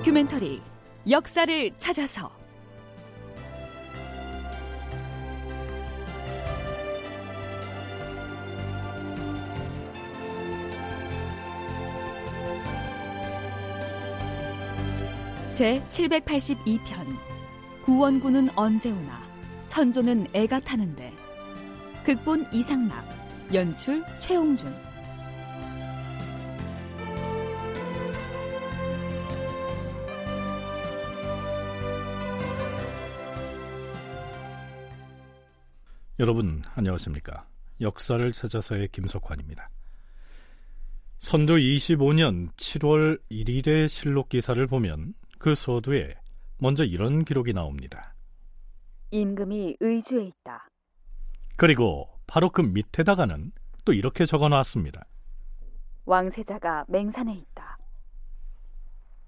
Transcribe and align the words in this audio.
다큐멘터리 0.00 0.62
역사를 1.10 1.70
찾아서. 1.76 2.30
제 15.52 15.82
782편 15.90 16.78
구원군은 17.84 18.48
언제 18.56 18.90
오나 18.90 19.20
선조는 19.66 20.28
애가 20.32 20.60
타는데. 20.60 21.12
극본 22.04 22.46
이상락 22.52 23.04
연출 23.52 24.02
최홍준 24.18 24.74
여러분 36.20 36.62
안녕하십니까? 36.74 37.46
역사를 37.80 38.30
찾아서의 38.30 38.88
김석환입니다. 38.88 39.70
선조 41.16 41.54
25년 41.54 42.50
7월 42.56 43.18
1일의 43.30 43.88
실록 43.88 44.28
기사를 44.28 44.66
보면 44.66 45.14
그 45.38 45.54
서두에 45.54 46.14
먼저 46.58 46.84
이런 46.84 47.24
기록이 47.24 47.54
나옵니다. 47.54 48.14
임금이 49.12 49.78
의주에 49.80 50.24
있다. 50.24 50.68
그리고 51.56 52.06
바로 52.26 52.50
그 52.50 52.60
밑에다가는 52.60 53.50
또 53.86 53.94
이렇게 53.94 54.26
적어 54.26 54.50
놨습니다. 54.50 55.02
왕세자가 56.04 56.84
맹산에 56.88 57.32
있다. 57.32 57.78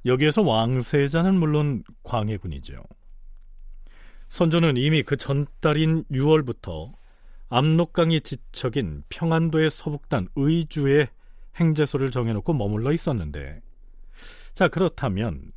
여기에서 0.04 0.42
왕세자는 0.42 1.40
물론 1.40 1.84
광해군이죠. 2.02 2.82
선조는 4.32 4.78
이미 4.78 5.02
그 5.02 5.18
전달인 5.18 6.04
6월부터 6.04 6.90
압록강이 7.50 8.22
지척인 8.22 9.02
평안도의 9.10 9.68
서북단 9.68 10.28
의주에 10.36 11.10
행제소를 11.56 12.10
정해놓고 12.10 12.54
머물러 12.54 12.94
있었는데 12.94 13.60
자 14.54 14.68
그렇다면 14.68 15.52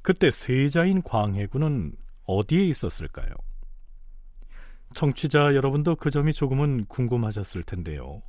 그때 0.00 0.30
세자인 0.30 1.02
광해군은 1.02 1.94
어디에 2.24 2.64
있었을까요? 2.64 3.34
청취자 4.94 5.54
여러분도 5.54 5.96
그 5.96 6.10
점이 6.10 6.32
조금은 6.32 6.86
궁금하셨을 6.86 7.64
텐데요. 7.64 8.22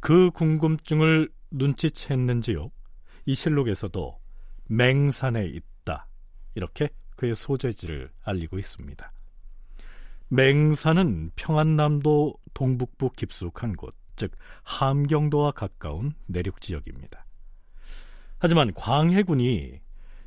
그 0.00 0.30
궁금증을 0.32 1.30
눈치챘는지요? 1.50 2.70
이 3.24 3.34
실록에서도 3.34 4.18
맹산에 4.66 5.46
있다. 5.46 6.08
이렇게 6.56 6.90
그의 7.24 7.34
소재지를 7.34 8.10
알리고 8.22 8.58
있습니다. 8.58 9.12
맹산은 10.28 11.30
평안남도 11.36 12.34
동북부 12.52 13.12
깊숙한 13.12 13.74
곳, 13.74 13.94
즉 14.16 14.32
함경도와 14.62 15.52
가까운 15.52 16.12
내륙 16.26 16.60
지역입니다. 16.60 17.24
하지만 18.38 18.74
광해군이 18.74 19.80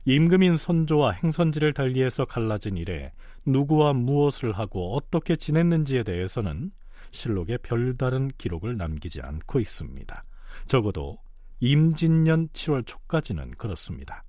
임금인 0.06 0.58
선조와 0.58 1.12
행선지를 1.12 1.74
달리해서 1.74 2.26
갈라진 2.26 2.78
이래 2.78 3.14
누구와 3.46 3.94
무엇을 3.94 4.54
하고 4.54 4.96
어떻게 4.96 5.36
지냈는지에 5.36 6.04
대해서는 6.04 6.72
실록에 7.12 7.58
별다른 7.58 8.30
기록을 8.38 8.78
남기지 8.78 9.22
않고 9.22 9.60
있습니다. 9.60 10.24
적어도 10.66 11.18
임진년 11.60 12.50
7월 12.50 12.86
초까지는 12.88 13.52
그렇습니다. 13.52 14.24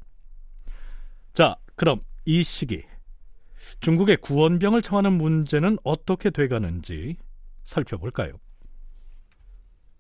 자, 1.33 1.57
그럼 1.77 2.01
이 2.31 2.43
시기 2.43 2.83
중국의 3.81 4.19
구원병을 4.19 4.83
청하는 4.83 5.15
문제는 5.15 5.79
어떻게 5.83 6.29
돼가는지 6.29 7.17
살펴볼까요? 7.65 8.39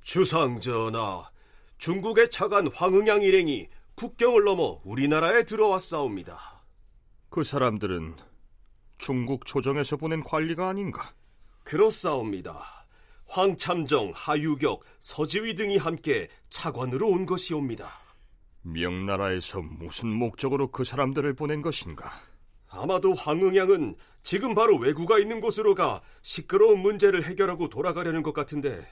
주상전하, 0.02 1.30
중국의 1.78 2.28
차관 2.28 2.68
황응양 2.74 3.22
일행이 3.22 3.68
국경을 3.94 4.44
넘어 4.44 4.78
우리나라에 4.84 5.44
들어왔사옵니다. 5.44 6.38
그 7.30 7.44
사람들은 7.44 8.16
중국 8.98 9.46
조정에서 9.46 9.96
보낸 9.96 10.22
관리가 10.22 10.68
아닌가? 10.68 11.14
그렇사옵니다. 11.64 12.84
황참정, 13.26 14.12
하유격, 14.14 14.84
서지위 14.98 15.54
등이 15.54 15.78
함께 15.78 16.28
차관으로 16.50 17.08
온 17.08 17.24
것이옵니다. 17.24 17.90
명나라에서 18.62 19.60
무슨 19.62 20.08
목적으로 20.08 20.70
그 20.70 20.84
사람들을 20.84 21.34
보낸 21.34 21.62
것인가? 21.62 22.12
아마도 22.68 23.14
황응양은 23.14 23.96
지금 24.22 24.54
바로 24.54 24.76
왜구가 24.76 25.18
있는 25.18 25.40
곳으로 25.40 25.74
가 25.74 26.02
시끄러운 26.22 26.80
문제를 26.80 27.24
해결하고 27.24 27.68
돌아가려는 27.68 28.22
것 28.22 28.32
같은데 28.32 28.86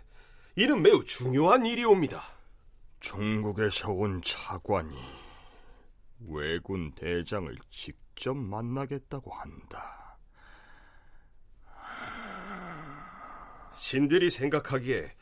이는 0.56 0.80
매우 0.80 1.04
중요한 1.04 1.66
일이옵니다. 1.66 2.22
중국에서 3.00 3.92
온 3.92 4.22
차관이 4.22 4.96
왜군 6.26 6.92
대장을 6.94 7.54
직접 7.68 8.34
만나겠다고 8.34 9.30
한다. 9.32 10.18
신들이 13.74 14.30
생각하기에 14.30 15.12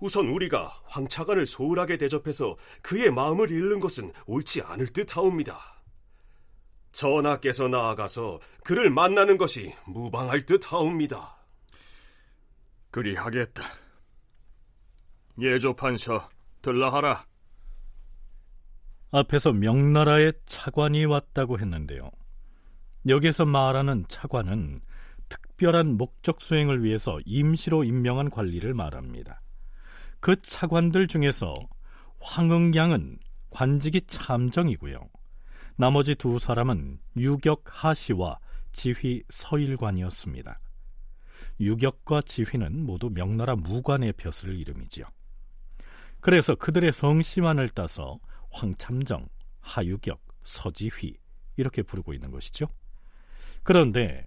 우선 0.00 0.28
우리가 0.28 0.68
황차관을 0.84 1.46
소홀하게 1.46 1.96
대접해서 1.96 2.56
그의 2.82 3.10
마음을 3.10 3.50
잃는 3.50 3.80
것은 3.80 4.12
옳지 4.26 4.62
않을 4.62 4.88
듯하옵니다. 4.88 5.58
전하께서 6.92 7.68
나아가서 7.68 8.40
그를 8.64 8.90
만나는 8.90 9.38
것이 9.38 9.74
무방할 9.86 10.46
듯하옵니다. 10.46 11.36
그리하겠다. 12.90 13.62
예조판서 15.40 16.28
들라하라. 16.62 17.24
앞에서 19.10 19.52
명나라의 19.52 20.32
차관이 20.46 21.04
왔다고 21.04 21.58
했는데요. 21.58 22.10
여기서 23.06 23.44
말하는 23.46 24.04
차관은 24.08 24.80
특별한 25.28 25.96
목적 25.96 26.40
수행을 26.40 26.82
위해서 26.84 27.18
임시로 27.24 27.84
임명한 27.84 28.30
관리를 28.30 28.74
말합니다. 28.74 29.40
그 30.20 30.36
차관들 30.36 31.06
중에서 31.06 31.54
황응양은 32.20 33.18
관직이 33.50 34.00
참정이고요. 34.02 34.98
나머지 35.76 36.14
두 36.14 36.38
사람은 36.38 36.98
유격 37.16 37.62
하시와 37.66 38.38
지휘 38.72 39.22
서일관이었습니다. 39.28 40.58
유격과 41.60 42.22
지휘는 42.22 42.84
모두 42.84 43.10
명나라 43.10 43.56
무관의 43.56 44.12
벼슬 44.14 44.58
이름이지요. 44.58 45.06
그래서 46.20 46.54
그들의 46.54 46.92
성씨만을 46.92 47.68
따서 47.70 48.18
황참정, 48.50 49.28
하유격, 49.60 50.20
서지휘 50.44 51.16
이렇게 51.56 51.82
부르고 51.82 52.12
있는 52.12 52.30
것이죠. 52.30 52.66
그런데 53.62 54.26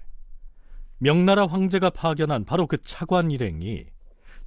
명나라 1.00 1.48
황제가 1.48 1.90
파견한 1.90 2.46
바로 2.46 2.68
그 2.68 2.78
차관 2.78 3.32
일행이 3.32 3.88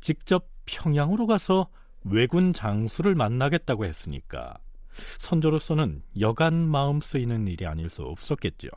직접 0.01 0.54
평양으로 0.67 1.27
가서 1.27 1.69
왜군 2.05 2.53
장수를 2.53 3.15
만나겠다고 3.15 3.85
했으니까 3.85 4.55
선조로서는 4.93 6.03
여간 6.21 6.69
마음 6.69 7.01
쓰이는 7.01 7.49
일이 7.49 7.67
아닐 7.67 7.89
수 7.89 8.03
없었겠죠. 8.03 8.69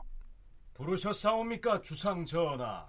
부르셨사옵니까 0.74 1.80
주상 1.80 2.24
전하? 2.24 2.86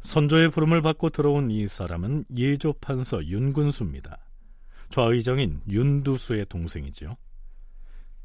선조의 0.00 0.50
부름을 0.50 0.82
받고 0.82 1.10
들어온 1.10 1.50
이 1.50 1.66
사람은 1.66 2.24
예조 2.36 2.74
판서 2.80 3.24
윤군수입니다. 3.24 4.18
좌의정인 4.90 5.60
윤두수의 5.68 6.46
동생이지요. 6.48 7.16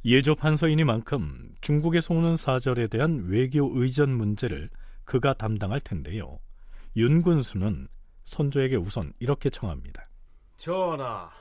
예조 0.05 0.35
판서이니만큼 0.35 1.55
중국에서 1.61 2.13
오는 2.13 2.35
사절에 2.35 2.87
대한 2.87 3.25
외교 3.27 3.71
의전 3.79 4.11
문제를 4.11 4.69
그가 5.03 5.33
담당할 5.33 5.81
텐데요. 5.81 6.39
윤군수는 6.95 7.87
선조에게 8.25 8.75
우선 8.75 9.13
이렇게 9.19 9.49
청합니다. 9.49 10.07
전하, 10.57 11.31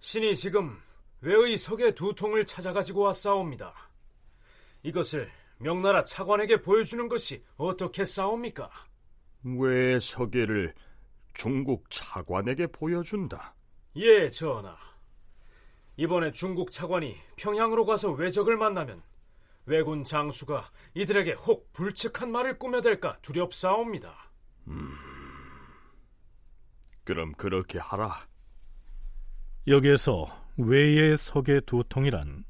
신이 0.00 0.34
지금 0.34 0.78
외의 1.20 1.56
석의 1.56 1.94
두 1.94 2.14
통을 2.14 2.44
찾아가지고 2.44 3.02
왔사옵니다. 3.02 3.74
이것을 4.82 5.30
명나라 5.58 6.02
차관에게 6.04 6.62
보여주는 6.62 7.06
것이 7.08 7.44
어떻게 7.56 8.04
싸웁니까? 8.04 8.70
왜 9.42 10.00
서계를 10.00 10.74
중국 11.34 11.90
차관에게 11.90 12.68
보여준다? 12.68 13.54
예, 13.96 14.30
전하. 14.30 14.76
이번에 15.96 16.32
중국 16.32 16.70
차관이 16.70 17.16
평양으로 17.36 17.84
가서 17.84 18.10
외적을 18.12 18.56
만나면 18.56 19.02
왜군 19.66 20.02
장수가 20.02 20.70
이들에게 20.94 21.32
혹 21.32 21.70
불측한 21.74 22.32
말을 22.32 22.58
꾸며댈까 22.58 23.18
두렵사옵니다. 23.20 24.30
음, 24.68 24.96
그럼 27.10 27.32
그렇게 27.32 27.80
하라. 27.80 28.20
여기에서 29.66 30.28
외의 30.56 31.16
석의 31.16 31.62
두 31.66 31.82
통이란 31.88 32.44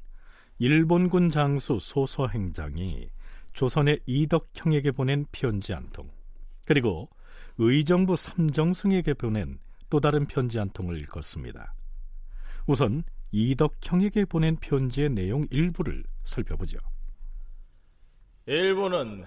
일본군 0.59 1.31
장수 1.31 1.79
소서 1.79 2.27
행장이 2.27 3.09
조선의 3.53 4.01
이덕형에게 4.05 4.91
보낸 4.91 5.25
편지 5.31 5.73
한 5.73 5.89
통, 5.89 6.11
그리고 6.63 7.09
의정부 7.57 8.15
삼정승에게 8.15 9.15
보낸 9.15 9.57
또 9.89 9.99
다른 9.99 10.27
편지 10.27 10.59
한 10.59 10.69
통을 10.69 11.01
읽었습니다. 11.01 11.73
우선 12.67 13.03
이덕형에게 13.31 14.25
보낸 14.25 14.57
편지의 14.57 15.09
내용 15.09 15.47
일부를 15.49 16.03
살펴보죠. 16.23 16.77
일본은 18.45 19.25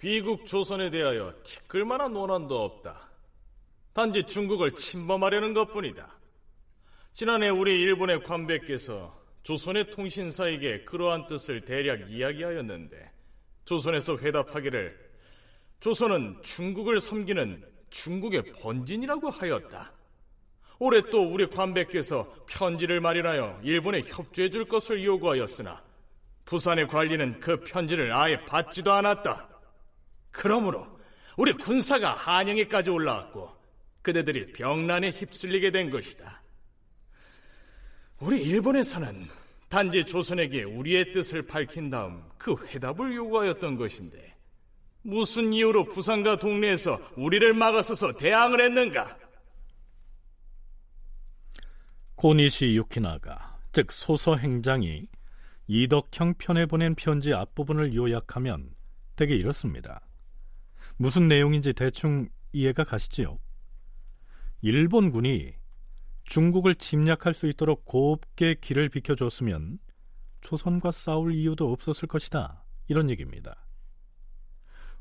귀국 0.00 0.44
조선에 0.44 0.90
대하여 0.90 1.32
티끌만한 1.44 2.12
원한도 2.12 2.60
없다. 2.60 3.03
단지 3.94 4.24
중국을 4.24 4.74
침범하려는 4.74 5.54
것뿐이다. 5.54 6.18
지난해 7.12 7.48
우리 7.48 7.80
일본의 7.80 8.24
관백께서 8.24 9.16
조선의 9.44 9.92
통신사에게 9.92 10.84
그러한 10.84 11.28
뜻을 11.28 11.64
대략 11.64 12.10
이야기하였는데 12.10 13.12
조선에서 13.64 14.18
회답하기를 14.18 14.98
조선은 15.78 16.42
중국을 16.42 16.98
섬기는 16.98 17.64
중국의 17.90 18.52
번진이라고 18.54 19.30
하였다. 19.30 19.92
올해 20.80 21.00
또 21.12 21.22
우리 21.30 21.48
관백께서 21.48 22.34
편지를 22.48 23.00
마련하여 23.00 23.60
일본에 23.62 24.00
협조해 24.00 24.50
줄 24.50 24.64
것을 24.64 25.04
요구하였으나 25.04 25.84
부산의 26.46 26.88
관리는 26.88 27.38
그 27.38 27.60
편지를 27.60 28.12
아예 28.12 28.44
받지도 28.44 28.92
않았다. 28.92 29.48
그러므로 30.32 30.84
우리 31.36 31.52
군사가 31.52 32.10
한양에까지 32.10 32.90
올라왔고 32.90 33.53
그대들이 34.04 34.52
병난에 34.52 35.10
휩쓸리게 35.10 35.70
된 35.70 35.90
것이다. 35.90 36.42
우리 38.20 38.42
일본에서는 38.42 39.26
단지 39.68 40.04
조선에게 40.04 40.62
우리의 40.62 41.12
뜻을 41.12 41.42
밝힌 41.46 41.90
다음 41.90 42.22
그 42.36 42.54
회답을 42.54 43.14
요구하였던 43.14 43.76
것인데 43.76 44.36
무슨 45.02 45.52
이유로 45.52 45.86
부산과 45.86 46.38
동네에서 46.38 47.12
우리를 47.16 47.54
막아서서 47.54 48.12
대항을 48.12 48.60
했는가? 48.60 49.18
고니시 52.14 52.76
유키나가 52.76 53.58
즉 53.72 53.90
소서 53.90 54.36
행장이 54.36 55.08
이덕형 55.66 56.34
편에 56.34 56.66
보낸 56.66 56.94
편지 56.94 57.32
앞부분을 57.32 57.94
요약하면 57.94 58.74
대개 59.16 59.34
이렇습니다. 59.34 60.06
무슨 60.96 61.26
내용인지 61.26 61.72
대충 61.72 62.28
이해가 62.52 62.84
가시지요? 62.84 63.38
일본군이 64.64 65.52
중국을 66.24 66.74
침략할 66.74 67.34
수 67.34 67.46
있도록 67.48 67.84
곱게 67.84 68.54
길을 68.54 68.88
비켜줬으면 68.88 69.78
조선과 70.40 70.90
싸울 70.90 71.34
이유도 71.34 71.70
없었을 71.70 72.08
것이다. 72.08 72.64
이런 72.88 73.10
얘기입니다. 73.10 73.66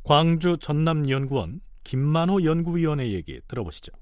광주 0.04 0.58
전남연구원 0.58 1.62
김만호 1.86 2.44
연구위원의 2.44 3.14
얘기 3.14 3.40
들어보시죠. 3.48 3.94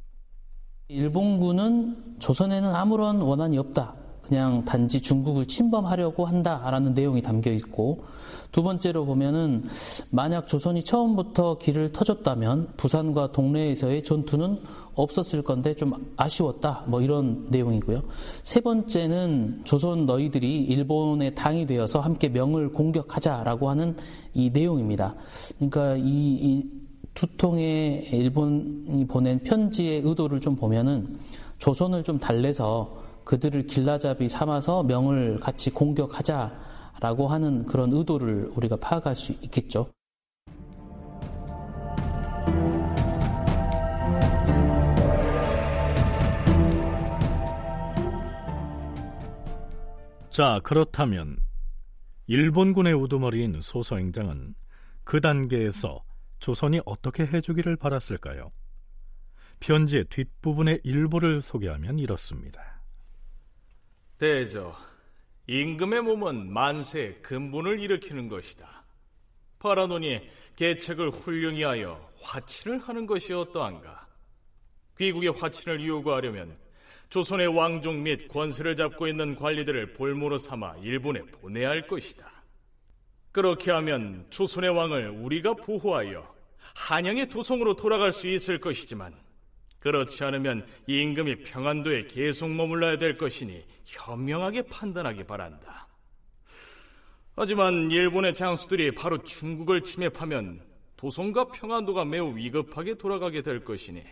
일본군은 0.87 2.17
조선에는 2.17 2.73
아무런 2.73 3.21
원한이 3.21 3.59
없다. 3.59 4.00
그냥 4.31 4.63
단지 4.63 5.01
중국을 5.01 5.45
침범하려고 5.45 6.25
한다라는 6.25 6.93
내용이 6.93 7.21
담겨 7.21 7.51
있고 7.51 8.05
두 8.53 8.63
번째로 8.63 9.05
보면은 9.05 9.65
만약 10.09 10.47
조선이 10.47 10.85
처음부터 10.85 11.57
길을 11.57 11.91
터줬다면 11.91 12.69
부산과 12.77 13.33
동네에서의 13.33 14.05
전투는 14.05 14.61
없었을 14.95 15.41
건데 15.41 15.75
좀 15.75 16.13
아쉬웠다. 16.15 16.85
뭐 16.87 17.01
이런 17.01 17.47
내용이고요. 17.49 18.03
세 18.43 18.61
번째는 18.61 19.63
조선 19.65 20.05
너희들이 20.05 20.63
일본의 20.63 21.35
당이 21.35 21.65
되어서 21.65 21.99
함께 21.99 22.29
명을 22.29 22.71
공격하자라고 22.71 23.69
하는 23.69 23.97
이 24.33 24.49
내용입니다. 24.49 25.13
그러니까 25.59 25.97
이, 25.97 26.03
이 26.05 26.81
두 27.13 27.27
통의 27.37 28.07
일본이 28.11 29.05
보낸 29.05 29.39
편지의 29.39 30.01
의도를 30.03 30.39
좀 30.39 30.55
보면은 30.55 31.19
조선을 31.59 32.03
좀 32.03 32.17
달래서 32.17 33.00
그들을 33.31 33.65
길라잡이 33.65 34.27
삼아서 34.27 34.83
명을 34.83 35.39
같이 35.39 35.69
공격하자라고 35.69 37.29
하는 37.29 37.65
그런 37.65 37.89
의도를 37.93 38.51
우리가 38.57 38.75
파악할 38.75 39.15
수 39.15 39.31
있겠죠. 39.31 39.89
자, 50.29 50.59
그렇다면 50.61 51.37
일본군의 52.27 52.93
우두머리인 52.93 53.61
소서행장은 53.61 54.55
그 55.05 55.21
단계에서 55.21 56.03
조선이 56.39 56.81
어떻게 56.85 57.25
해주기를 57.25 57.77
바랐을까요? 57.77 58.51
편지의 59.61 60.03
뒷부분의 60.09 60.81
일부를 60.83 61.41
소개하면 61.41 61.97
이렇습니다. 61.97 62.80
대저, 64.21 64.77
임금의 65.47 66.03
몸은 66.03 66.53
만세의 66.53 67.23
근본을 67.23 67.79
일으키는 67.79 68.27
것이다. 68.27 68.83
바라노니 69.57 70.29
계책을 70.56 71.09
훌륭히 71.09 71.63
하여 71.63 72.07
화친을 72.21 72.77
하는 72.77 73.07
것이 73.07 73.33
어떠한가? 73.33 74.07
귀국의 75.00 75.29
화친을 75.31 75.83
요구하려면 75.88 76.56
조선의 77.09 77.47
왕족 77.47 77.95
및 77.95 78.27
권세를 78.27 78.75
잡고 78.75 79.07
있는 79.07 79.35
관리들을 79.35 79.94
볼모로 79.94 80.38
삼아 80.38 80.75
일본에 80.83 81.21
보내야 81.24 81.69
할 81.69 81.88
것이다. 81.88 82.31
그렇게 83.31 83.71
하면 83.71 84.27
조선의 84.29 84.69
왕을 84.69 85.09
우리가 85.09 85.56
보호하여 85.56 86.31
한양의 86.75 87.27
도성으로 87.29 87.75
돌아갈 87.75 88.12
수 88.12 88.27
있을 88.27 88.59
것이지만 88.59 89.15
그렇지 89.81 90.23
않으면 90.23 90.65
임금이 90.87 91.43
평안도에 91.43 92.05
계속 92.05 92.49
머물러야 92.49 92.97
될 92.97 93.17
것이니 93.17 93.65
현명하게 93.85 94.63
판단하기 94.63 95.25
바란다. 95.25 95.87
하지만 97.35 97.89
일본의 97.89 98.35
장수들이 98.35 98.93
바로 98.93 99.17
중국을 99.23 99.81
침입하면 99.83 100.61
도성과 100.97 101.45
평안도가 101.47 102.05
매우 102.05 102.35
위급하게 102.35 102.95
돌아가게 102.95 103.41
될 103.41 103.65
것이니 103.65 104.03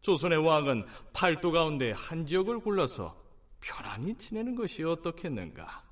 조선의 0.00 0.44
왕은 0.44 0.84
팔도 1.12 1.52
가운데 1.52 1.92
한 1.92 2.26
지역을 2.26 2.58
골라서 2.58 3.16
편안히 3.60 4.16
지내는 4.16 4.56
것이 4.56 4.82
어떻겠는가? 4.82 5.84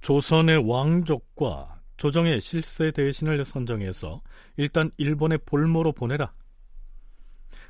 조선의 0.00 0.68
왕족과 0.68 1.80
조정의 1.98 2.40
실세 2.40 2.90
대신을 2.92 3.44
선정해서 3.44 4.22
일단 4.56 4.90
일본의 4.96 5.40
볼모로 5.44 5.92
보내라. 5.92 6.32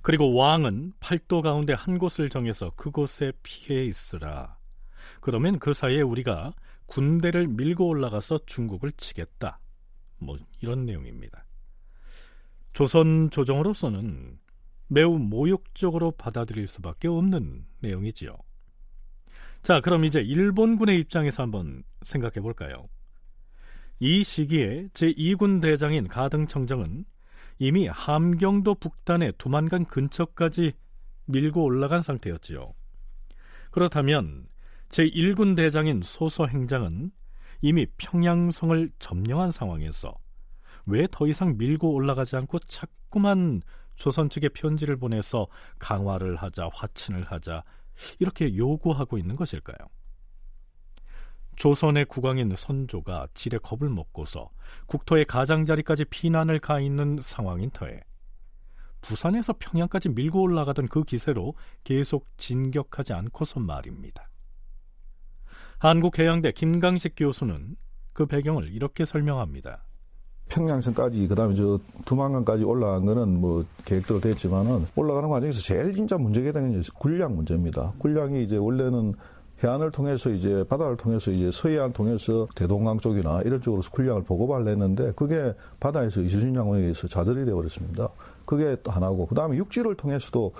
그리고 0.02 0.34
왕은 0.34 0.92
팔도 1.00 1.42
가운데 1.42 1.72
한 1.72 1.98
곳을 1.98 2.28
정해서 2.28 2.70
그곳에 2.76 3.32
피해 3.42 3.84
있으라. 3.84 4.56
그러면 5.20 5.58
그 5.58 5.72
사이에 5.72 6.00
우리가 6.00 6.52
군대를 6.86 7.48
밀고 7.48 7.86
올라가서 7.86 8.40
중국을 8.46 8.92
치겠다. 8.92 9.60
뭐 10.18 10.36
이런 10.60 10.86
내용입니다. 10.86 11.44
조선 12.72 13.30
조정으로서는 13.30 14.38
매우 14.88 15.18
모욕적으로 15.18 16.12
받아들일 16.12 16.66
수밖에 16.66 17.08
없는 17.08 17.66
내용이지요. 17.80 18.36
자, 19.62 19.80
그럼 19.80 20.04
이제 20.04 20.20
일본군의 20.20 20.98
입장에서 21.00 21.42
한번 21.42 21.82
생각해 22.02 22.40
볼까요? 22.40 22.88
이 24.00 24.22
시기에 24.22 24.88
제2군 24.92 25.60
대장인 25.60 26.06
가등청정은 26.06 27.04
이미 27.58 27.88
함경도 27.88 28.76
북단의 28.76 29.34
두만강 29.38 29.84
근처까지 29.86 30.72
밀고 31.26 31.62
올라간 31.64 32.02
상태였지요. 32.02 32.66
그렇다면 33.70 34.46
제1군 34.88 35.56
대장인 35.56 36.00
소서 36.02 36.46
행장은 36.46 37.10
이미 37.60 37.86
평양성을 37.96 38.90
점령한 38.98 39.50
상황에서 39.50 40.14
왜 40.86 41.06
더 41.10 41.26
이상 41.26 41.56
밀고 41.58 41.92
올라가지 41.92 42.36
않고 42.36 42.60
자꾸만 42.60 43.60
조선 43.96 44.30
측에 44.30 44.48
편지를 44.50 44.96
보내서 44.96 45.48
강화를 45.78 46.36
하자, 46.36 46.70
화친을 46.72 47.24
하자 47.24 47.64
이렇게 48.20 48.56
요구하고 48.56 49.18
있는 49.18 49.36
것일까요? 49.36 49.76
조선의 51.58 52.04
국왕인 52.04 52.54
선조가 52.54 53.28
지레 53.34 53.58
겁을 53.58 53.90
먹고서 53.90 54.48
국토의 54.86 55.24
가장자리까지 55.24 56.04
피난을 56.04 56.60
가 56.60 56.78
있는 56.78 57.18
상황인 57.20 57.68
터에 57.70 58.00
부산에서 59.00 59.54
평양까지 59.58 60.10
밀고 60.10 60.40
올라가던 60.40 60.86
그 60.86 61.02
기세로 61.02 61.54
계속 61.82 62.26
진격하지 62.36 63.12
않고서 63.12 63.58
말입니다. 63.58 64.28
한국해양대 65.78 66.52
김강식 66.52 67.14
교수는 67.16 67.76
그 68.12 68.26
배경을 68.26 68.72
이렇게 68.72 69.04
설명합니다. 69.04 69.84
평양선까지 70.48 71.26
그다음에 71.26 71.54
저 71.54 71.78
두만강까지 72.04 72.64
올라간 72.64 73.04
거는 73.04 73.40
뭐 73.40 73.64
계획대로 73.84 74.20
됐지만은 74.20 74.86
올라가는 74.94 75.28
과정에서 75.28 75.60
제일 75.60 75.92
진짜 75.94 76.16
문제가 76.16 76.52
되는 76.52 76.72
게 76.72 76.88
군량 76.94 77.34
문제입니다. 77.34 77.92
군량이 77.98 78.44
이제 78.44 78.56
원래는 78.56 79.14
해안을 79.62 79.90
통해서 79.90 80.30
이제 80.30 80.64
바다를 80.68 80.96
통해서 80.96 81.30
이제 81.32 81.50
서해안 81.50 81.92
통해서 81.92 82.46
대동강 82.54 82.98
쪽이나 82.98 83.42
이런 83.42 83.60
쪽으로 83.60 83.82
군량을 83.90 84.22
보고를 84.22 84.68
했는데 84.68 85.12
그게 85.16 85.52
바다에서 85.80 86.20
이수진 86.20 86.54
장군에 86.54 86.82
의해서 86.82 87.08
좌절이 87.08 87.44
되어버렸습니다. 87.44 88.08
그게 88.44 88.76
또 88.82 88.90
하나고 88.90 89.26
그다음에 89.26 89.56
육지를 89.56 89.96
통해서도 89.96 90.52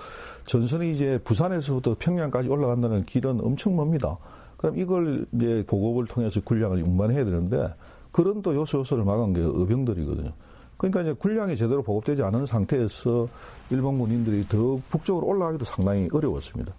전선이 0.45 0.93
이제 0.93 1.19
부산에서부터 1.23 1.95
평양까지 1.97 2.49
올라간다는 2.49 3.05
길은 3.05 3.39
엄청 3.41 3.75
멉니다. 3.75 4.17
그럼 4.57 4.77
이걸 4.77 5.25
이제 5.31 5.63
보급을 5.65 6.05
통해서 6.05 6.41
군량을 6.41 6.83
운반해야 6.83 7.23
되는데 7.23 7.73
그런 8.11 8.41
또 8.41 8.53
요소 8.53 8.79
요소를 8.79 9.05
막은 9.05 9.33
게 9.33 9.39
의병들이거든요. 9.41 10.31
그러니까 10.75 11.01
이제 11.01 11.13
군량이 11.13 11.55
제대로 11.55 11.81
보급되지 11.81 12.21
않은 12.23 12.45
상태에서 12.45 13.27
일본 13.69 13.97
군인들이 13.97 14.47
더 14.47 14.79
북쪽으로 14.89 15.27
올라가기도 15.27 15.63
상당히 15.63 16.09
어려웠습니다. 16.11 16.73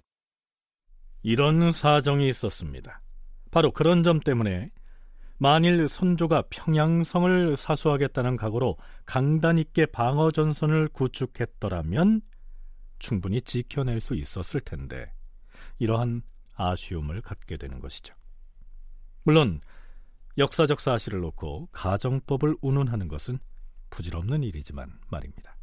이런 1.23 1.71
사정이 1.71 2.27
있었습니다. 2.27 3.01
바로 3.51 3.71
그런 3.71 4.03
점 4.03 4.19
때문에 4.19 4.71
만일 5.37 5.87
선조가 5.87 6.43
평양성을 6.49 7.57
사수하겠다는 7.57 8.37
각오로 8.37 8.77
강단 9.05 9.57
있게 9.57 9.87
방어 9.87 10.31
전선을 10.31 10.89
구축했더라면 10.89 12.21
충분히 12.99 13.41
지켜낼 13.41 14.01
수 14.01 14.15
있었을 14.15 14.61
텐데 14.61 15.11
이러한 15.79 16.21
아쉬움을 16.55 17.21
갖게 17.21 17.57
되는 17.57 17.79
것이죠. 17.79 18.13
물론 19.23 19.61
역사적 20.37 20.79
사실을 20.79 21.21
놓고 21.21 21.69
가정법을 21.71 22.57
운운하는 22.61 23.07
것은 23.07 23.39
부질없는 23.89 24.43
일이지만 24.43 24.99
말입니다. 25.09 25.55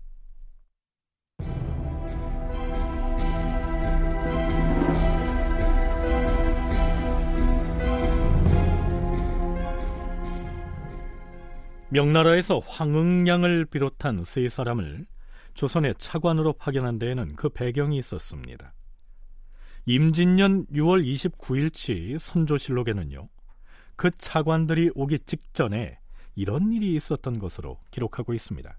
명나라에서 11.91 12.59
황응량을 12.59 13.65
비롯한 13.65 14.23
세 14.23 14.47
사람을 14.51 15.07
조선의 15.55 15.95
차관으로 15.97 16.53
파견한 16.53 16.99
데에는 16.99 17.35
그 17.35 17.49
배경이 17.49 17.97
있었습니다. 17.97 18.75
임진년 19.87 20.67
6월 20.67 21.03
29일치 21.03 22.19
선조실록에는요, 22.19 23.31
그 23.97 24.11
차관들이 24.11 24.91
오기 24.95 25.21
직전에 25.21 25.99
이런 26.35 26.73
일이 26.73 26.95
있었던 26.95 27.39
것으로 27.39 27.79
기록하고 27.91 28.35
있습니다. 28.35 28.77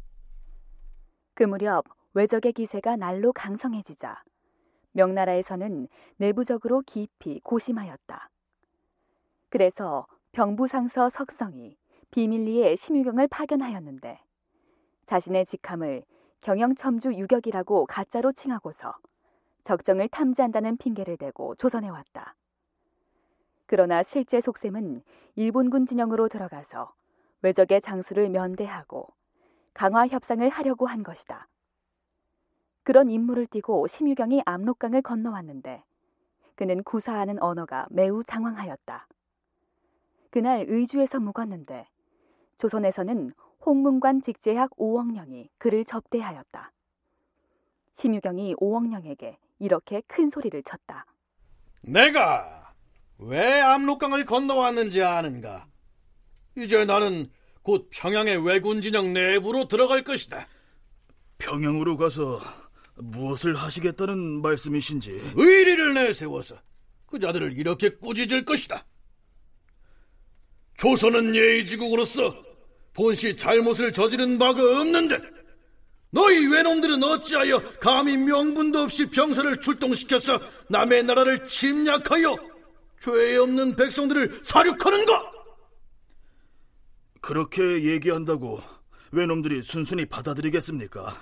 그 1.33 1.43
무렵 1.43 1.85
외적의 2.13 2.53
기세가 2.53 2.95
날로 2.95 3.33
강성해지자 3.33 4.21
명나라에서는 4.91 5.87
내부적으로 6.17 6.83
깊이 6.85 7.39
고심하였다. 7.43 8.29
그래서 9.49 10.05
병부상서 10.31 11.09
석성이 11.09 11.78
비밀리에 12.11 12.75
심유경을 12.75 13.27
파견하였는데 13.27 14.19
자신의 15.05 15.45
직함을 15.45 16.03
경영첨주 16.41 17.13
유격이라고 17.13 17.85
가짜로 17.85 18.31
칭하고서 18.31 18.95
적정을 19.63 20.07
탐지한다는 20.09 20.77
핑계를 20.77 21.17
대고 21.17 21.55
조선에 21.55 21.89
왔다. 21.89 22.35
그러나 23.67 24.01
실제 24.01 24.41
속셈은 24.41 25.03
일본군 25.35 25.85
진영으로 25.85 26.29
들어가서 26.29 26.91
외적의 27.43 27.81
장수를 27.81 28.29
면대하고 28.29 29.07
강화 29.75 30.07
협상을 30.07 30.47
하려고 30.49 30.87
한 30.87 31.03
것이다. 31.03 31.47
그런 32.83 33.11
임무를 33.11 33.45
띠고 33.45 33.85
심유경이 33.85 34.41
압록강을 34.45 35.03
건너왔는데 35.03 35.83
그는 36.55 36.83
구사하는 36.83 37.39
언어가 37.41 37.85
매우 37.91 38.23
장황하였다. 38.23 39.07
그날 40.31 40.65
의주에서 40.67 41.19
묵었는데 41.19 41.87
조선에서는 42.59 43.33
홍문관 43.65 44.21
직제학 44.21 44.69
오억령이 44.77 45.49
그를 45.57 45.83
접대하였다. 45.85 46.71
심유경이 47.97 48.55
오억령에게 48.57 49.37
이렇게 49.59 50.01
큰 50.07 50.29
소리를 50.29 50.61
쳤다. 50.63 51.05
내가 51.81 52.73
왜 53.17 53.59
압록강을 53.59 54.25
건너왔는지 54.25 55.01
아는가? 55.01 55.67
이제 56.57 56.85
나는 56.85 57.27
곧 57.63 57.89
평양의 57.91 58.45
왜군 58.45 58.81
진영 58.81 59.13
내부로 59.13 59.67
들어갈 59.67 60.03
것이다. 60.03 60.47
평양으로 61.37 61.97
가서 61.97 62.39
무엇을 62.95 63.55
하시겠다는 63.55 64.41
말씀이신지? 64.41 65.11
의리를 65.35 65.93
내세워서 65.93 66.55
그 67.05 67.19
자들을 67.19 67.57
이렇게 67.57 67.89
꾸짖을 67.89 68.45
것이다. 68.45 68.85
조선은 70.77 71.35
예의지국으로서 71.35 72.49
본시 72.93 73.36
잘못을 73.36 73.93
저지른 73.93 74.38
바가 74.38 74.81
없는데 74.81 75.19
너희 76.12 76.48
외놈들은 76.48 77.03
어찌하여 77.03 77.60
감히 77.79 78.17
명분도 78.17 78.79
없이 78.79 79.05
병사를 79.05 79.60
출동시켜서 79.60 80.39
남의 80.69 81.03
나라를 81.03 81.48
침략하여 81.48 82.36
죄 83.00 83.38
없는 83.38 83.75
백성들을 83.75 84.41
사륙하는가? 84.43 85.31
그렇게 87.22 87.84
얘기한다고 87.84 88.62
외놈들이 89.12 89.62
순순히 89.62 90.05
받아들이겠습니까? 90.05 91.15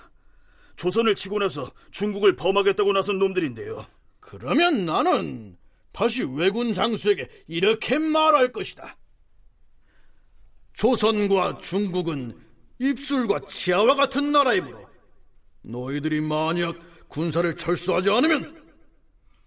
조선을 0.78 1.16
치고 1.16 1.40
나서 1.40 1.72
중국을 1.92 2.36
범하겠다고 2.36 2.94
나선 2.94 3.20
놈들인데요. 3.20 3.86
그러면 4.20 4.86
나는 4.86 5.58
다시 5.92 6.24
왜군 6.24 6.74
장수에게 6.74 7.28
이렇게 7.48 7.98
말할 7.98 8.52
것이다. 8.52 8.96
조선과 10.78 11.58
중국은 11.58 12.38
입술과 12.80 13.40
치아와 13.48 13.96
같은 13.96 14.32
나라이므로 14.32 14.88
너희들이 15.64 16.22
만약 16.22 16.76
군사를 17.08 17.56
철수하지 17.56 18.12
않으면 18.12 18.64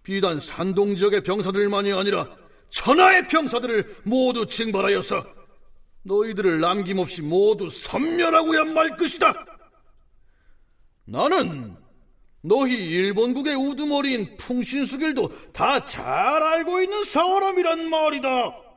비단 0.03 0.39
산동 0.39 0.95
지역의 0.95 1.23
병사들만이 1.23 1.93
아니라 1.93 2.27
천하의 2.69 3.27
병사들을 3.27 4.01
모두 4.03 4.45
징발하여서 4.45 5.25
너희들을 6.03 6.59
남김없이 6.59 7.21
모두 7.21 7.69
섬멸하고야 7.69 8.65
말 8.65 8.97
것이다. 8.97 9.33
나는 11.05 11.77
너희 12.41 12.73
일본국의 12.73 13.55
우두머리인 13.55 14.35
풍신수길도 14.37 15.51
다 15.53 15.81
잘 15.85 16.11
알고 16.43 16.81
있는 16.81 17.03
사람이란 17.03 17.89
말이다. 17.89 18.70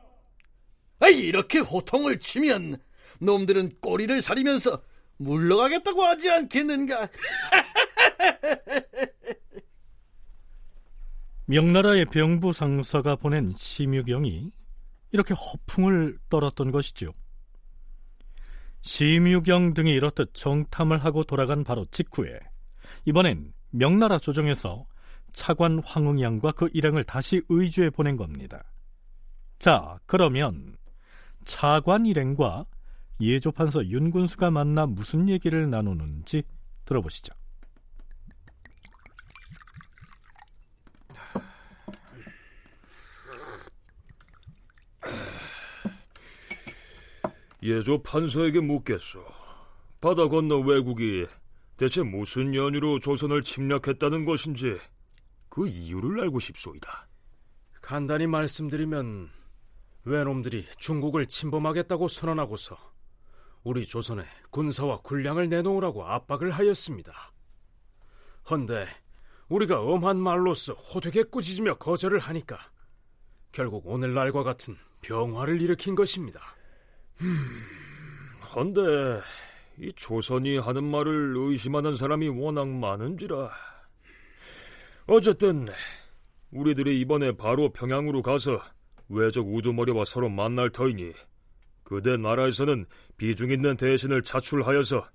이렇게 1.09 1.59
호통을 1.59 2.19
치면 2.19 2.77
놈들은 3.19 3.77
꼬리를 3.81 4.21
사리면서 4.21 4.81
물러가겠다고 5.17 6.03
하지 6.03 6.29
않겠는가? 6.29 7.09
명나라의 11.47 12.05
병부 12.05 12.53
상서가 12.53 13.15
보낸 13.15 13.53
심유경이 13.55 14.51
이렇게 15.11 15.33
허풍을 15.33 16.17
떨었던 16.29 16.71
것이죠. 16.71 17.13
심유경 18.81 19.73
등이 19.73 19.91
이렇듯 19.93 20.33
정탐을 20.33 20.97
하고 21.03 21.23
돌아간 21.23 21.63
바로 21.63 21.85
직후에 21.91 22.39
이번엔 23.05 23.53
명나라 23.71 24.19
조정에서 24.19 24.85
차관 25.33 25.81
황응양과 25.83 26.53
그 26.53 26.69
일행을 26.73 27.03
다시 27.03 27.41
의주에 27.49 27.89
보낸 27.89 28.15
겁니다. 28.15 28.63
자, 29.59 29.99
그러면 30.05 30.77
차관 31.45 32.05
일행과 32.05 32.65
예조 33.21 33.51
판서 33.51 33.85
윤군수가 33.85 34.51
만나 34.51 34.85
무슨 34.85 35.29
얘기를 35.29 35.69
나누는지 35.69 36.43
들어보시죠. 36.83 37.33
예조 47.63 48.03
판서에게 48.03 48.59
묻겠소. 48.59 49.25
바다 49.99 50.27
건너 50.27 50.59
외국이 50.59 51.25
대체 51.77 52.03
무슨 52.03 52.53
연유로 52.53 52.99
조선을 52.99 53.41
침략했다는 53.41 54.25
것인지 54.25 54.77
그 55.49 55.67
이유를 55.67 56.21
알고 56.21 56.39
싶소이다. 56.39 57.07
간단히 57.81 58.27
말씀드리면 58.27 59.29
외놈들이 60.05 60.65
중국을 60.77 61.25
침범하겠다고 61.25 62.07
선언하고서 62.07 62.77
우리 63.63 63.85
조선에 63.85 64.23
군사와 64.51 64.97
군량을 64.97 65.49
내놓으라고 65.49 66.05
압박을 66.05 66.51
하였습니다. 66.51 67.11
헌데 68.49 68.87
우리가 69.49 69.81
엄한 69.81 70.17
말로써 70.17 70.73
호되게 70.73 71.23
꾸짖으며 71.23 71.75
거절을 71.77 72.19
하니까 72.19 72.57
결국 73.51 73.87
오늘날과 73.87 74.43
같은 74.43 74.77
병화를 75.01 75.59
일으킨 75.61 75.95
것입니다. 75.95 76.39
음, 77.21 77.37
헌데 78.55 79.21
이 79.79 79.91
조선이 79.95 80.57
하는 80.57 80.83
말을 80.83 81.33
의심하는 81.35 81.95
사람이 81.95 82.29
워낙 82.29 82.67
많은지라 82.67 83.49
어쨌든 85.07 85.67
우리들이 86.51 86.99
이번에 87.01 87.31
바로 87.33 87.71
평양으로 87.71 88.21
가서 88.21 88.59
외적 89.09 89.47
우두머리와 89.47 90.05
서로 90.05 90.29
만날 90.29 90.69
터이니 90.69 91.11
그대 91.83 92.17
나라에서는 92.17 92.85
비중 93.17 93.51
있는 93.51 93.77
대신을 93.77 94.23
자출하여서 94.23 95.07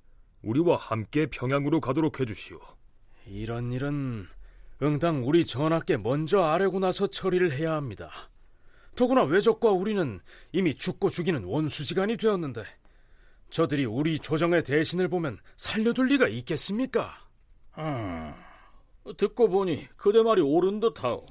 우리와 0.42 0.76
함께 0.76 1.26
평양으로 1.26 1.80
가도록 1.80 2.20
해주시오. 2.20 2.58
이런 3.26 3.72
일은 3.72 4.26
응당 4.82 5.26
우리 5.26 5.44
전하께 5.44 5.96
먼저 5.98 6.42
아뢰고 6.42 6.78
나서 6.78 7.06
처리를 7.06 7.52
해야 7.52 7.74
합니다. 7.74 8.10
더구나 8.96 9.22
외적과 9.24 9.70
우리는 9.70 10.20
이미 10.52 10.74
죽고 10.74 11.10
죽이는 11.10 11.44
원수지간이 11.44 12.16
되었는데 12.16 12.62
저들이 13.50 13.84
우리 13.84 14.18
조정의 14.18 14.62
대신을 14.62 15.08
보면 15.08 15.38
살려둘 15.56 16.06
리가 16.08 16.28
있겠습니까? 16.28 17.10
아, 17.72 18.34
듣고 19.16 19.48
보니 19.48 19.88
그대 19.96 20.22
말이 20.22 20.40
옳은 20.40 20.80
듯하오. 20.80 21.26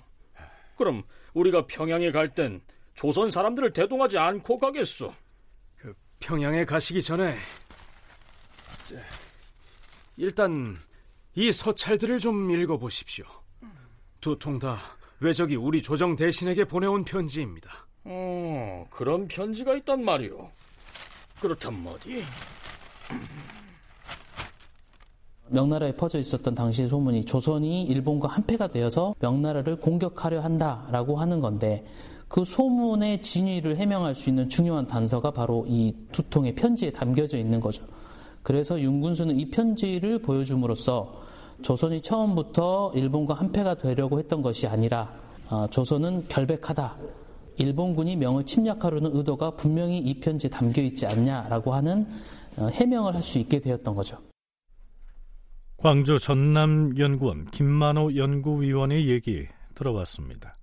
그럼 0.79 1.03
우리가 1.33 1.67
평양에 1.67 2.09
갈 2.11 2.33
땐 2.33 2.61
조선 2.95 3.29
사람들을 3.31 3.73
대동하지 3.73 4.17
않고 4.17 4.57
가겠소. 4.59 5.13
그 5.77 5.93
평양에 6.21 6.63
가시기 6.63 7.01
전에 7.03 7.35
일단 10.17 10.77
이 11.35 11.51
서찰들을 11.51 12.19
좀 12.19 12.49
읽어보십시오. 12.51 13.25
두 14.21 14.37
통 14.39 14.57
다 14.59 14.77
외적이 15.19 15.55
우리 15.57 15.81
조정 15.81 16.15
대신에게 16.15 16.63
보내온 16.65 17.03
편지입니다. 17.03 17.87
어, 18.05 18.87
그런 18.89 19.27
편지가 19.27 19.75
있단 19.75 20.03
말이오. 20.03 20.49
그렇다면 21.41 21.87
어디? 21.93 22.23
명나라에 25.51 25.93
퍼져 25.95 26.19
있었던 26.19 26.55
당시의 26.55 26.87
소문이 26.89 27.25
조선이 27.25 27.83
일본과 27.83 28.27
한패가 28.29 28.67
되어서 28.67 29.15
명나라를 29.19 29.77
공격하려 29.77 30.41
한다라고 30.41 31.17
하는 31.17 31.39
건데 31.41 31.85
그 32.27 32.43
소문의 32.43 33.21
진위를 33.21 33.77
해명할 33.77 34.13
수 34.15 34.29
있는 34.29 34.47
중요한 34.49 34.85
단서가 34.85 35.31
바로 35.31 35.65
이 35.67 35.93
두 36.11 36.21
통의 36.29 36.53
편지에 36.55 36.91
담겨져 36.91 37.37
있는 37.37 37.59
거죠. 37.59 37.83
그래서 38.43 38.79
윤군수는 38.79 39.39
이 39.39 39.49
편지를 39.49 40.19
보여줌으로써 40.21 41.11
조선이 41.61 42.01
처음부터 42.01 42.93
일본과 42.95 43.33
한패가 43.33 43.75
되려고 43.75 44.19
했던 44.19 44.41
것이 44.41 44.67
아니라 44.67 45.11
어, 45.49 45.67
조선은 45.69 46.27
결백하다. 46.29 46.95
일본군이 47.57 48.15
명을 48.15 48.45
침략하려는 48.45 49.15
의도가 49.15 49.51
분명히 49.51 49.97
이 49.97 50.19
편지에 50.19 50.49
담겨 50.49 50.81
있지 50.81 51.05
않냐라고 51.05 51.73
하는 51.73 52.07
어, 52.57 52.67
해명을 52.67 53.13
할 53.15 53.21
수 53.23 53.39
있게 53.39 53.59
되었던 53.59 53.93
거죠. 53.95 54.17
광주 55.79 56.19
전남연구원 56.19 57.51
김만호 57.51 58.15
연구위원의 58.15 59.09
얘기 59.09 59.47
들어봤습니다. 59.75 60.57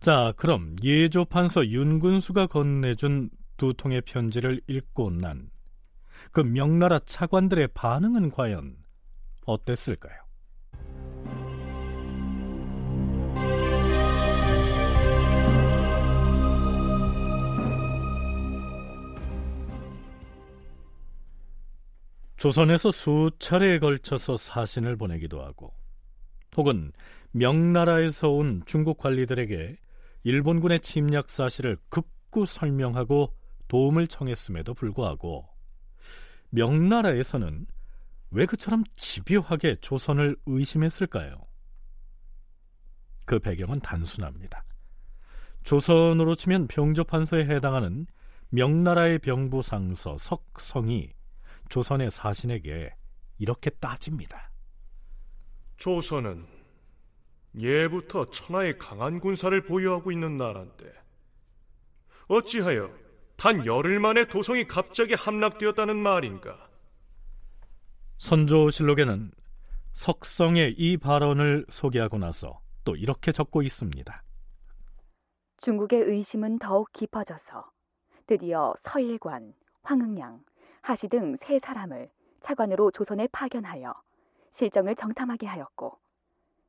자, 0.00 0.32
그럼 0.36 0.76
예조 0.82 1.24
판서 1.24 1.66
윤군수가 1.66 2.48
건네준 2.48 3.30
두 3.56 3.74
통의 3.74 4.02
편지를 4.02 4.60
읽고 4.68 5.10
난 5.10 5.50
그 6.32 6.40
명나라 6.40 6.98
차관들의 7.00 7.68
반응은 7.74 8.30
과연 8.30 8.76
어땠을까요? 9.46 10.27
조선에서 22.38 22.92
수차례에 22.92 23.80
걸쳐서 23.80 24.36
사신을 24.36 24.96
보내기도 24.96 25.42
하고 25.42 25.74
혹은 26.56 26.92
명나라에서 27.32 28.30
온 28.30 28.62
중국 28.64 28.98
관리들에게 28.98 29.76
일본군의 30.22 30.80
침략 30.80 31.30
사실을 31.30 31.76
극구 31.88 32.46
설명하고 32.46 33.34
도움을 33.66 34.06
청했음에도 34.06 34.72
불구하고 34.72 35.48
명나라에서는 36.50 37.66
왜 38.30 38.46
그처럼 38.46 38.84
집요하게 38.94 39.76
조선을 39.80 40.36
의심했을까요? 40.46 41.44
그 43.24 43.40
배경은 43.40 43.80
단순합니다. 43.80 44.64
조선으로 45.64 46.36
치면 46.36 46.68
병조판서에 46.68 47.46
해당하는 47.46 48.06
명나라의 48.50 49.18
병부상서 49.18 50.18
석성이 50.18 51.17
조선의 51.68 52.10
사신에게 52.10 52.94
이렇게 53.38 53.70
따집니다. 53.70 54.50
조선은 55.76 56.46
예부터 57.56 58.26
천하의 58.30 58.78
강한 58.78 59.20
군사를 59.20 59.60
보유하고 59.64 60.12
있는 60.12 60.36
나라인데 60.36 60.92
어찌하여 62.28 62.90
단 63.36 63.64
열흘 63.64 64.00
만에 64.00 64.26
도성이 64.26 64.64
갑자기 64.64 65.14
함락되었다는 65.14 65.96
말인가? 65.96 66.68
선조실록에는 68.18 69.30
석성의 69.92 70.74
이 70.76 70.96
발언을 70.96 71.64
소개하고 71.68 72.18
나서 72.18 72.60
또 72.84 72.96
이렇게 72.96 73.32
적고 73.32 73.62
있습니다. 73.62 74.22
중국의 75.58 76.00
의심은 76.02 76.58
더욱 76.58 76.92
깊어져서 76.92 77.70
드디어 78.26 78.74
서일관, 78.82 79.54
황응양, 79.82 80.42
하시 80.88 81.08
등 81.08 81.36
세 81.36 81.58
사람을 81.58 82.08
차관으로 82.40 82.90
조선에 82.90 83.28
파견하여 83.30 83.92
실정을 84.52 84.94
정탐하게 84.94 85.46
하였고 85.46 85.98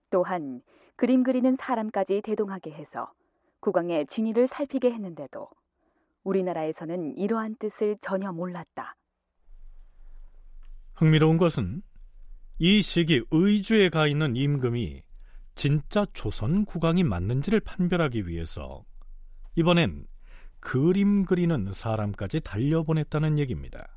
또한 0.09 0.61
그림 0.97 1.23
그리는 1.23 1.55
사람까지 1.55 2.21
대동하게 2.23 2.71
해서 2.71 3.13
국왕의 3.61 4.07
진위를 4.07 4.47
살피게 4.47 4.91
했는데도 4.91 5.47
우리나라에서는 6.25 7.15
이러한 7.15 7.55
뜻을 7.59 7.97
전혀 8.01 8.33
몰랐다. 8.33 8.97
흥미로운 10.95 11.37
것은 11.37 11.81
이 12.57 12.81
시기 12.81 13.23
의주에 13.31 13.87
가 13.87 14.05
있는 14.05 14.35
임금이 14.35 15.01
진짜 15.55 16.05
조선 16.11 16.65
국왕이 16.65 17.03
맞는지를 17.03 17.61
판별하기 17.61 18.27
위해서 18.27 18.83
이번엔 19.55 20.07
그림 20.59 21.23
그리는 21.23 21.71
사람까지 21.71 22.41
달려보냈다는 22.41 23.39
얘기입니다. 23.39 23.87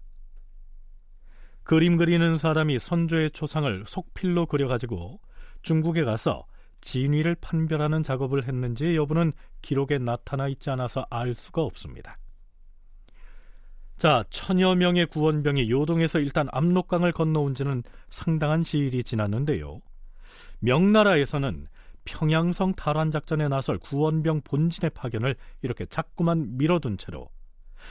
그림 1.64 1.96
그리는 1.96 2.37
사람이 2.37 2.79
선조의 2.79 3.31
초상을 3.31 3.85
속필로 3.87 4.46
그려가지고 4.46 5.20
중국에 5.62 6.05
가서 6.05 6.44
진위를 6.81 7.37
판별하는 7.37 8.03
작업을 8.03 8.48
했는지 8.48 8.96
여부는 8.96 9.33
기록에 9.62 9.98
나타나 9.98 10.48
있지 10.48 10.70
않아서 10.70 11.07
알 11.11 11.35
수가 11.35 11.62
없습니다. 11.62 12.18
자, 13.96 14.25
천여 14.31 14.75
명의 14.75 15.07
구원병이 15.07 15.70
요동에서 15.70 16.18
일단 16.18 16.48
압록강을 16.51 17.12
건너온 17.12 17.55
지는 17.55 17.85
상당한 18.09 18.64
시일이 18.64 19.05
지났는데요. 19.05 19.81
명나라에서는 20.59 21.68
평양성 22.05 22.75
탈환 22.75 23.12
작전에 23.12 23.46
나설 23.46 23.79
구원병 23.79 24.40
본진의 24.40 24.90
파견을 24.90 25.35
이렇게 25.62 25.87
자꾸만 25.87 26.57
밀어둔 26.57 26.98
채로 26.98 27.29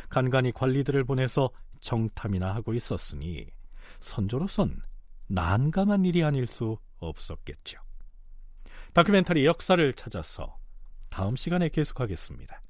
간간히 0.09 0.51
관리들을 0.51 1.01
보내서 1.05 1.49
정탐이나 1.79 2.53
하고 2.53 2.73
있었으니 2.73 3.47
선조로선 4.01 4.81
난감한 5.27 6.03
일이 6.05 6.23
아닐 6.23 6.45
수 6.45 6.77
없었겠죠. 6.97 7.79
다큐멘터리 8.93 9.45
역사를 9.45 9.93
찾아서 9.93 10.57
다음 11.09 11.35
시간에 11.35 11.69
계속하겠습니다. 11.69 12.61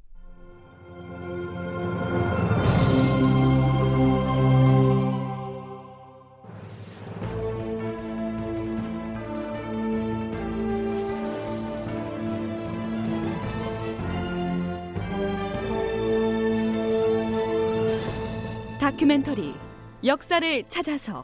다큐멘터리 18.79 19.70
역사를 20.03 20.63
찾아서 20.67 21.23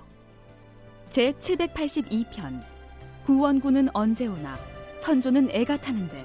제 1.09 1.31
782편 1.31 2.61
구원군은 3.25 3.89
언제 3.91 4.27
오나 4.27 4.55
선조는 4.99 5.49
애가 5.49 5.77
타는데 5.77 6.23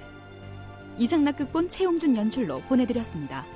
이상락극본 0.98 1.70
최용준 1.70 2.14
연출로 2.14 2.58
보내드렸습니다. 2.68 3.46